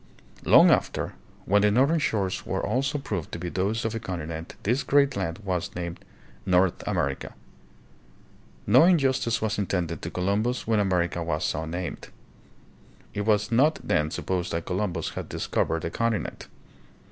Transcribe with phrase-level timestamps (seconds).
[0.45, 1.13] Long after,
[1.45, 5.37] when the northern shores were also proved to be those of a continent/this great land
[5.43, 5.99] was named
[6.43, 7.35] "North America."
[8.65, 12.07] No injustice was intended to Columbus when America was so named.
[13.13, 16.47] It was not then supposed that Columbus had discovered a continent.